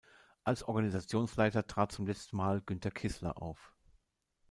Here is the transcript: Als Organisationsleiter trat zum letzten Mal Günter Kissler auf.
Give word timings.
Als 0.43 0.63
Organisationsleiter 0.63 1.67
trat 1.67 1.91
zum 1.91 2.07
letzten 2.07 2.35
Mal 2.37 2.59
Günter 2.65 2.89
Kissler 2.89 3.39
auf. 3.39 3.71